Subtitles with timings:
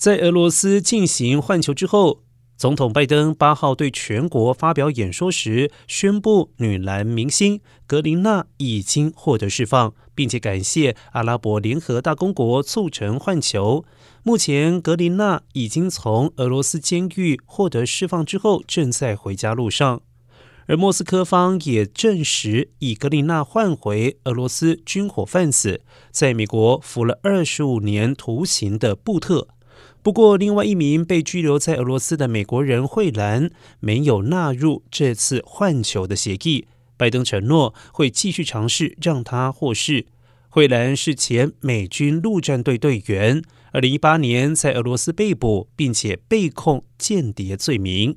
[0.00, 2.22] 在俄罗斯进行换球之后，
[2.56, 13.84] 总统拜登八号对全国发表演说时，宣布女篮明星格林娜已经获得释放，并且感谢阿拉伯联合大公国促成换球。
[14.22, 20.00] 目前，格林娜已经从俄罗斯监狱获得释放之后，正在回家路上。
[20.64, 29.48] 而莫斯科方也证实，以格林娜换回俄罗斯军火贩子，在美国服了二十五年徒刑的布特。
[30.02, 33.50] 不过，另外一名被拘留在俄罗斯的美国人惠兰
[33.80, 36.66] 没有纳入这次换球的协议。
[36.96, 40.06] 拜登承诺会继续尝试让他获释。
[40.48, 48.16] 惠兰是前美军陆战队队员，二零一八年在俄罗斯被捕，并且被控间谍罪名。